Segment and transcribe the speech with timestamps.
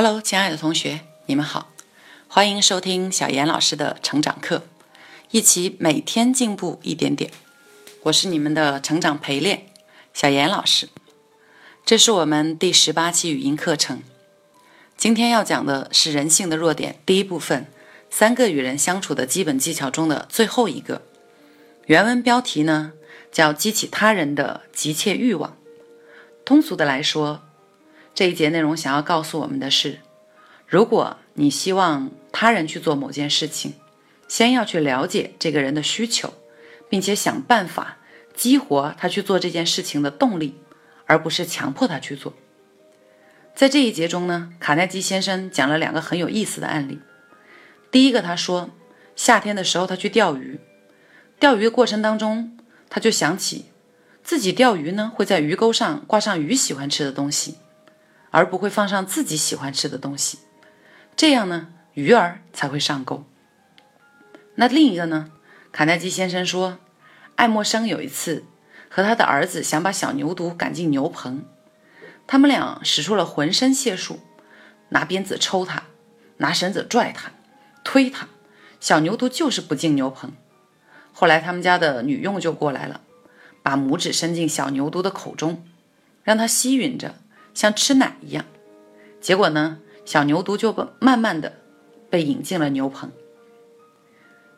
[0.00, 1.72] Hello，亲爱的同学，你们好，
[2.28, 4.62] 欢迎收听小严老师的成长课，
[5.32, 7.32] 一起每天进步一点点。
[8.04, 9.66] 我是你们的成长陪练
[10.14, 10.88] 小严老师，
[11.84, 14.00] 这是我们第十八期语音课程。
[14.96, 17.66] 今天要讲的是人性的弱点第一部分，
[18.08, 21.02] 三个与人相处的基本技巧中的最后一个。
[21.86, 22.92] 原文标题呢
[23.32, 25.56] 叫“激起他人的急切欲望”。
[26.46, 27.47] 通俗的来说，
[28.18, 30.00] 这一节内容想要告诉我们的是：
[30.66, 33.74] 如果你希望他人去做某件事情，
[34.26, 36.34] 先要去了解这个人的需求，
[36.90, 37.98] 并且想办法
[38.34, 40.56] 激活他去做这件事情的动力，
[41.06, 42.34] 而不是强迫他去做。
[43.54, 46.98] 在这一节中呢，卡耐基先生讲了两个很有意思的案例。
[47.92, 48.70] 第一个，他说
[49.14, 50.58] 夏天的时候他去钓鱼，
[51.38, 52.58] 钓鱼的过程当中，
[52.90, 53.66] 他就想起
[54.24, 57.54] 自己钓鱼呢会在鱼钩上挂上鱼喜欢吃的东西，
[58.38, 60.38] 而不会放上自己喜欢吃的东西，
[61.16, 63.24] 这样呢鱼儿才会上钩。
[64.54, 65.32] 那另一个呢，
[65.72, 66.78] 卡耐基先生说，
[67.34, 68.44] 爱默生有一次
[68.88, 71.44] 和他的儿子想把小牛犊赶进牛棚。
[72.28, 74.20] 他们俩使出了浑身解数，
[74.90, 75.82] 拿鞭子抽他，
[76.36, 77.32] 拿绳子拽他，
[77.82, 78.28] 推他，
[78.78, 80.32] 小牛犊就是不进牛棚。
[81.12, 83.00] 后来他们家的女佣就过来了，
[83.64, 85.66] 把拇指伸进小牛犊的口中，
[86.22, 87.16] 让它吸吮着，
[87.58, 88.44] 像吃奶一样。
[89.20, 91.54] 结果呢，小牛犊就慢慢的
[92.08, 93.10] 被引进了牛棚。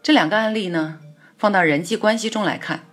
[0.02, 0.98] 这两个案例呢，
[1.38, 2.84] 放到人际关系中来看，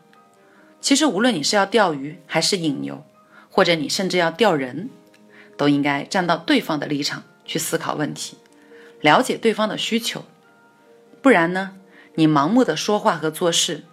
[0.79, 3.03] 其实无论你是要钓鱼还是引牛。
[3.49, 4.91] 或者你甚至要钓人，
[5.57, 8.37] 都应该站到对方的立场去思考问题，
[9.01, 10.23] 了解对方的需求。
[11.23, 11.71] 不然呢，
[12.13, 13.83] 你盲目的说话和做事，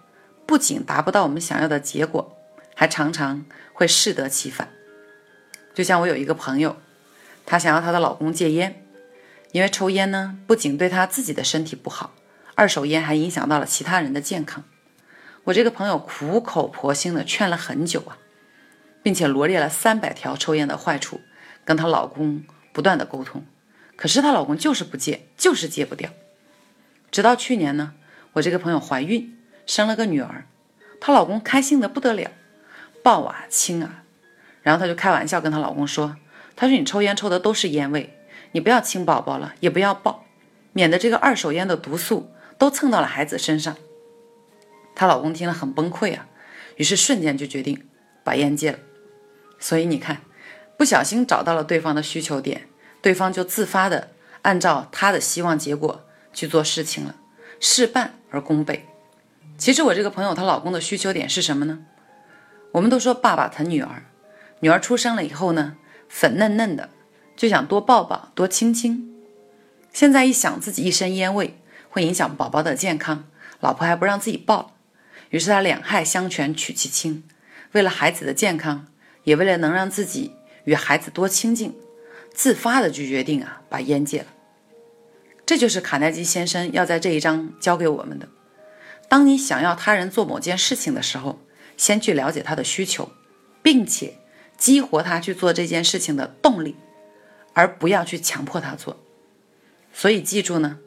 [0.45, 2.37] 不仅达不到我们想要的结果，
[2.75, 4.69] 还常常会适得其反。
[5.75, 6.77] 就像我有一个朋友，
[7.45, 8.83] 她想要她的老公戒烟，
[9.51, 12.15] 因为抽烟呢，不仅对她自己的身体不好，
[12.55, 14.63] 二手烟还影响到了其他人的健康。
[15.43, 18.17] 我这个朋友苦口婆心的劝了很久啊。
[19.03, 21.21] 并且罗列了三百条抽烟的坏处，
[21.63, 22.43] 跟她老公
[22.73, 23.45] 不断的沟通，
[23.95, 26.09] 可是她老公就是不戒，就是戒不掉。
[27.11, 27.93] 直到去年呢，
[28.33, 29.37] 我这个朋友怀孕
[29.67, 30.47] 生了个女儿，
[30.99, 32.31] 她老公开心的不得了，
[33.03, 34.04] 抱啊亲啊，
[34.65, 36.17] 然后她就开玩笑跟她老公说
[36.57, 38.17] ：“她说你抽烟抽的都是烟味，
[38.53, 40.25] 你不要亲宝宝了，也不要抱，
[40.73, 43.75] 免得这个二手烟的毒素都蹭到了孩子身上。”
[44.95, 46.27] 她老公听了很崩溃啊，
[46.77, 47.87] 于是瞬间就决定
[48.23, 48.79] 把烟戒了。
[49.59, 50.23] 所以你看，
[50.77, 52.67] 不小心找到了对方的需求点，
[53.03, 54.09] 对方就自发的
[54.41, 56.03] 按照他的希望结果
[56.33, 57.15] 去做事情了，
[57.59, 58.87] 事半而功倍。
[59.57, 61.85] 其实我这个朋友她老公的需求点是什么呢？
[62.73, 64.03] 我们都说爸爸疼女儿，
[64.65, 65.75] 女儿出生了以后呢，
[66.09, 66.89] 粉嫩嫩的，
[67.35, 69.13] 就想多抱抱多亲亲。
[69.93, 73.25] 现在一想自己一身烟味会影响宝宝的健康，
[73.59, 74.75] 老婆还不让自己抱，
[75.29, 77.23] 于是他两害相权取其轻，
[77.73, 78.87] 为了孩子的健康。
[79.25, 80.33] 也为了能让自己
[80.63, 81.75] 与孩子多亲近，
[82.33, 84.27] 自发的就决定啊把烟戒了。
[85.45, 88.27] 这就是卡耐基先生要在这一章教给我们的：
[89.07, 91.39] 当你想要他人做某件事情的时候，
[91.77, 93.11] 先去了解他的需求，
[93.61, 94.15] 并且
[94.57, 96.75] 激活他去做这件事情的动力，
[97.53, 98.97] 而不要去强迫他做。
[99.93, 100.79] 所以记住呢，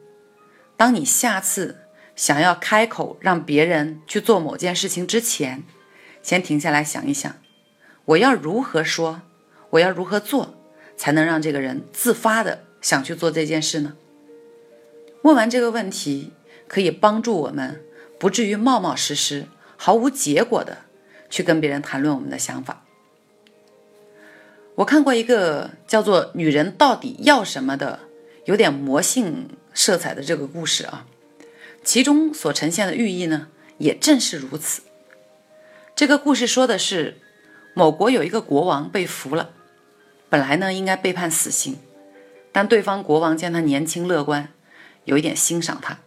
[0.77, 1.77] 当你下次
[2.15, 5.63] 想要开口让别人去做某件事情之前，
[6.21, 7.35] 先停下来想一想。
[8.05, 9.21] 我要如何说？
[9.71, 10.55] 我要如何做，
[10.97, 13.95] 才能让这个人自发的想去做这件事呢？
[15.21, 16.33] 问完这个问题，
[16.67, 17.83] 可以帮助我们
[18.17, 19.47] 不至于冒冒失失、
[19.77, 20.79] 毫无结果的
[21.29, 22.83] 去跟别人谈论我们的想法。
[24.79, 27.99] 我看过一个叫做《女人到底要什么》的，
[28.45, 31.05] 有点魔性色彩的这个故事啊，
[31.83, 34.83] 其中所呈现的寓意呢，也正是如此。
[35.95, 37.17] 这个故事说的是。
[37.75, 39.51] 某国有一个国王被俘了，
[40.27, 41.77] 本来呢应该被判死刑，
[42.51, 44.51] 但对方国王见他年轻乐观，
[45.05, 45.99] 有一点欣赏他，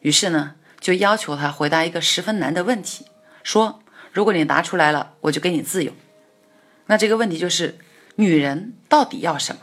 [0.00, 3.04] 于是呢就要求他回答一个十分难的问题，
[3.44, 5.92] 说如果你答出来了，我就给你自由。
[6.86, 7.76] 那这个问题就是
[8.16, 9.62] 女人到底要什么？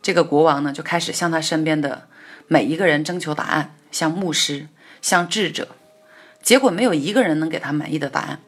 [0.00, 2.08] 这个国王呢就开始向他身边的
[2.46, 4.68] 每一个人征求答案，像牧师，
[5.00, 5.68] 像智者，
[6.42, 8.40] 结果没有一个人能给他满意的答案。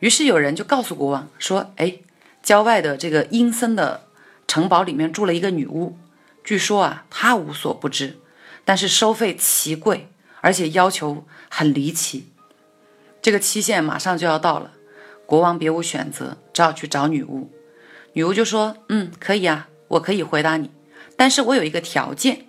[0.00, 1.98] 于是有人就告诉国王说：“哎，
[2.42, 4.08] 郊外的这个阴森的
[4.46, 5.96] 城堡里面住了一个女巫，
[6.42, 8.18] 据说啊，她无所不知，
[8.64, 10.08] 但是收费奇贵，
[10.40, 12.28] 而且要求很离奇。
[13.22, 14.72] 这个期限马上就要到了，
[15.24, 17.50] 国王别无选择，只好去找女巫。
[18.14, 20.70] 女巫就说：‘嗯，可以啊，我可以回答你，
[21.16, 22.46] 但是我有一个条件。”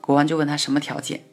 [0.00, 1.24] 国王就问他什么条件？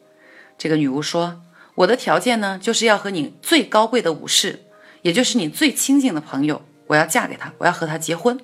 [0.58, 1.44] 这个女巫说
[1.76, 4.66] ：“我的条件呢，就是要和你最高贵的武士，
[5.04, 8.40] 也就是你最亲近的朋友，我要嫁给他，我要和他结婚。”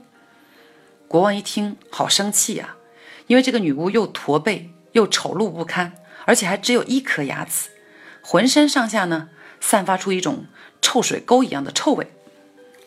[1.09, 2.75] 国王一听，好生气呀，
[3.27, 5.93] 因为这个女巫又驼背，又丑陋不堪，
[6.25, 7.69] 而且还只有一颗牙齿，
[8.21, 9.29] 浑身上下呢
[9.59, 10.45] 散发出一种
[10.81, 12.07] 臭水沟一样的臭味。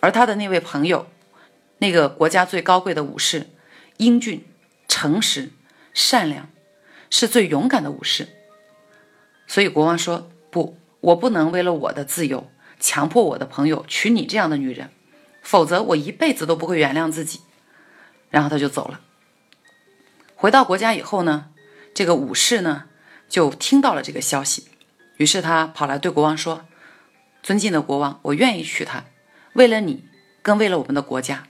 [0.01, 1.07] 而他的那位朋友，
[1.79, 3.49] 那个国家最高贵的武士，
[3.97, 4.45] 英俊、
[4.89, 5.51] 诚实、
[5.95, 6.49] 善良。
[7.09, 8.27] 是最勇敢的武士，
[9.47, 12.51] 所以国王说：“不，我不能为了我的自由
[12.81, 14.91] 强迫我的朋友娶你这样的女人，
[15.41, 17.43] 否则我一辈子都不会原谅自己。”
[18.29, 19.01] 然后他就走了。
[20.35, 21.51] 回到国家以后呢，
[21.95, 22.87] 这个武士呢
[23.29, 24.67] 就听到了这个消息，
[25.17, 26.67] 于是他跑来对国王说
[27.41, 29.05] ：“尊敬的国王，我愿意娶她，
[29.57, 30.05] 为了你，
[30.41, 31.49] 更为了我们的国家。”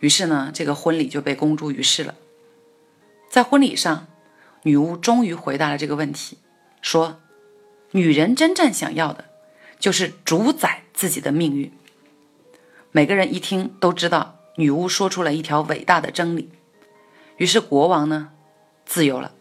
[0.00, 2.14] 于是呢，这个婚礼就被公诸于世了。
[3.28, 4.06] 在婚礼上。
[4.62, 6.36] 女巫终于回答了这个问题，
[6.82, 7.18] 说
[7.92, 9.24] ：“女人真正想要的，
[9.78, 11.72] 就是主宰自己的命运。”
[12.92, 16.50] 每个人一听都知道，女巫说出了一条伟大的真理。
[17.38, 18.32] 于是国王呢，
[18.84, 19.32] 自由了。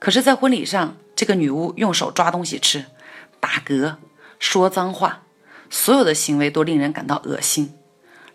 [0.00, 2.86] 可是，在婚礼上，这个女巫用手抓东西吃，
[3.38, 3.98] 打嗝，
[4.40, 5.22] 说脏话，
[5.74, 7.74] 所有的行为都令人感到恶心。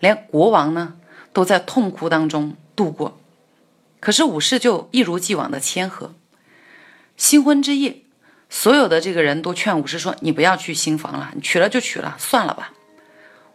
[0.01, 0.95] 连国王呢，
[1.31, 3.17] 都在痛哭当中度过。
[4.01, 6.13] 可是武士就一如既往的谦和。
[7.15, 8.01] 新婚之夜，
[8.49, 12.73] 所有的这个人都劝武士说：“你不要去新房了，你娶了就娶了，算了吧。”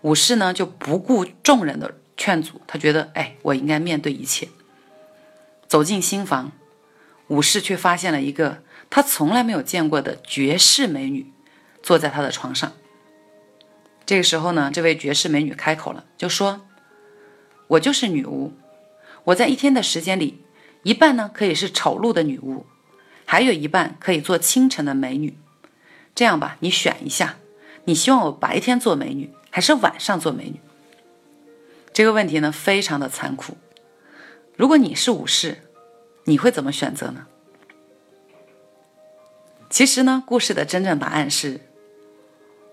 [0.00, 4.48] 武士呢就不顾众人的劝阻，他觉得：“哎，我应该面对一切。”
[5.69, 6.52] 走进新房，
[7.28, 11.31] 武士却发现了一个他从来没有见过的绝世美女，
[11.82, 12.72] 坐在他的床上。
[14.06, 16.67] 这个时候呢，这位绝世美女开口了，就说
[17.69, 18.53] ：“我就是女巫。”
[19.25, 20.43] 我在一天的时间里，
[20.83, 22.67] 一半呢可以是丑陋的女巫，
[23.25, 25.39] 还有一半可以做清晨的美女。
[26.15, 27.37] 这样吧，你选一下，
[27.85, 30.61] 你希望我白天做美女，还是晚上做美女？
[31.95, 33.56] 这个问题呢非常的残酷。
[34.56, 35.62] 如果你是武士，
[36.25, 37.27] 你会怎么选择呢？
[39.71, 41.61] 其实呢，故事的真正答案是，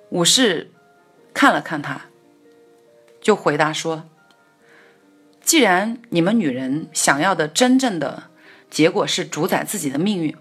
[0.09, 0.69] 武士
[1.33, 2.05] 看了看他，
[3.21, 4.07] 就回答说。
[5.43, 8.29] 既然你们女人想要的真正的
[8.69, 10.35] 结果是主宰自己的命运，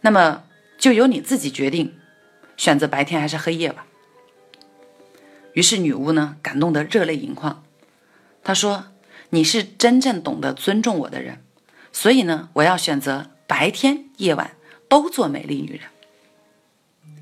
[0.00, 0.44] 那么
[0.78, 1.98] 就由你自己决定，
[2.56, 3.86] 选择白天还是黑夜吧。
[5.52, 7.62] 于是女巫呢感动得热泪盈眶，
[8.42, 8.86] 她说
[9.30, 11.44] ：“你是真正懂得尊重我的人，
[11.92, 14.56] 所以呢，我要选择白天夜晚
[14.88, 15.82] 都做美丽女人。”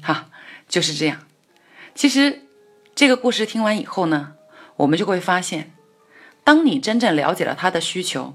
[0.00, 0.31] 哈，
[0.69, 1.27] 就是这样。
[1.94, 2.43] 其实
[2.94, 4.35] 这个故事听完以后呢，
[4.77, 5.73] 我们就会发现。
[6.44, 8.35] 当你真正了解了他的需求，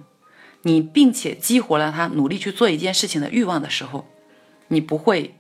[0.64, 4.08] 你并且激活了他努力去做一件事情的欲望的时候，
[4.70, 5.36] 你不会，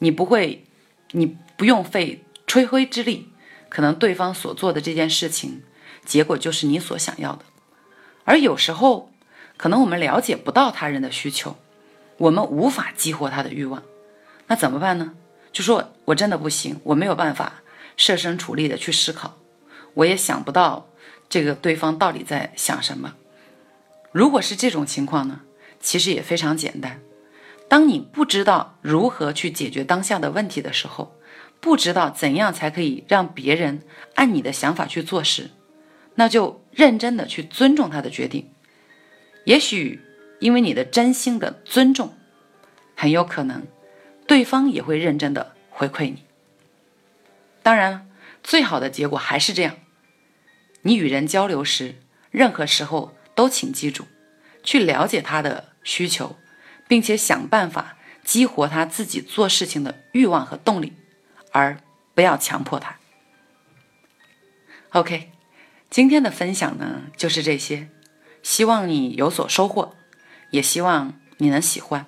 [0.00, 0.64] 你不会，
[1.12, 3.28] 你不用费吹灰之力，
[3.68, 5.62] 可能对方所做的这件事情，
[6.04, 7.44] 结果就是你所想要的。
[8.24, 9.10] 而有时候，
[9.56, 11.56] 可能我们了解不到他人的需求，
[12.18, 13.82] 我们无法激活他的欲望，
[14.48, 15.14] 那怎么办呢？
[15.52, 17.62] 就说我真的不行，我没有办法
[17.98, 19.36] 设身处地的去思考，
[19.92, 20.88] 我也想不到。
[21.28, 23.14] 这个对方到底在想什么？
[24.12, 25.42] 如果是这种情况呢？
[25.78, 27.02] 其实也非常简单。
[27.68, 31.14] 当你不知道如何去解决当下的问题的时候，
[31.60, 33.82] 不知道怎样才可以让别人
[34.14, 35.50] 按你的想法去做时，
[36.14, 38.50] 那就认真的去尊重他的决定。
[39.44, 40.00] 也许
[40.40, 42.14] 因为你的真心的尊重，
[42.96, 43.66] 很有可能
[44.26, 46.24] 对方也会认真的回馈你。
[47.68, 48.08] 当然，
[48.42, 49.76] 最好的结果还是这样。
[50.80, 51.96] 你与人交流时，
[52.30, 54.06] 任何时候都请记住，
[54.64, 56.38] 去了解他的需求，
[56.88, 60.94] 并且想办法激活他自己做事情的欲望和动力，
[61.52, 61.78] 而
[62.14, 62.96] 不要强迫他。
[64.92, 65.30] OK，
[65.90, 67.90] 今天的分享呢就是这些，
[68.42, 69.94] 希望你有所收获，
[70.52, 72.06] 也希望你能喜欢。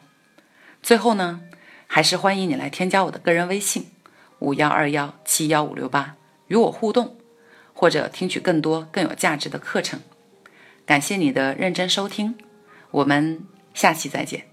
[0.83, 1.43] 最后呢，
[1.87, 3.91] 还是欢迎你来添加我的个人微信
[4.41, 6.17] 五幺二幺七幺五六八，
[6.49, 7.17] 与我互动。
[7.73, 10.01] 或者听取更多更有价值的课程，
[10.85, 12.37] 感谢你的认真收听，
[12.91, 13.41] 我们
[13.73, 14.50] 下期再见。